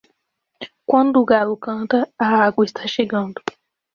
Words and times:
Quando 0.89 1.15
o 1.21 1.25
galo 1.33 1.55
canta, 1.57 1.99
a 2.25 2.37
água 2.47 2.65
está 2.65 2.87
chegando. 2.87 3.39